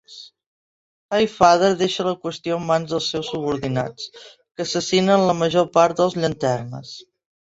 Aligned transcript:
Highfather 1.17 1.69
deixa 1.81 2.05
la 2.07 2.13
qüestió 2.23 2.57
en 2.61 2.65
mans 2.71 2.89
dels 2.95 3.09
seus 3.15 3.29
subordinats, 3.33 4.09
que 4.31 4.67
assassinen 4.69 5.27
la 5.31 5.37
major 5.43 5.71
part 5.77 6.01
dels 6.01 6.17
Llanternes. 6.23 6.97